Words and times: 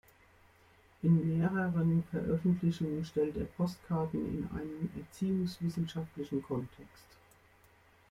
In 1.03 1.37
mehreren 1.37 2.03
Veröffentlichungen 2.09 3.05
stellt 3.05 3.37
er 3.37 3.45
Postkarten 3.45 4.19
in 4.25 4.49
einen 4.57 4.89
erziehungswissenschaftlichen 4.97 6.41
Kontext. 6.41 7.05